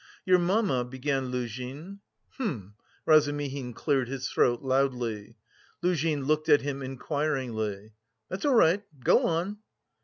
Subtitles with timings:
[0.25, 1.99] "Your mamma," began Luzhin.
[2.39, 2.73] "Hm!"
[3.05, 5.35] Razumihin cleared his throat loudly.
[5.83, 7.93] Luzhin looked at him inquiringly.
[8.27, 9.59] "That's all right, go on."